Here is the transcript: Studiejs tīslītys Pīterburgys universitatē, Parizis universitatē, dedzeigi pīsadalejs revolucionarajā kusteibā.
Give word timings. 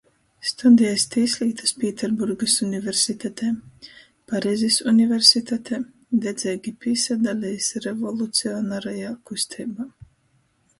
Studiejs 0.51 1.03
tīslītys 1.15 1.73
Pīterburgys 1.83 2.55
universitatē, 2.67 3.51
Parizis 4.33 4.79
universitatē, 4.93 5.81
dedzeigi 6.25 6.75
pīsadalejs 6.87 7.71
revolucionarajā 7.89 9.15
kusteibā. 9.33 9.91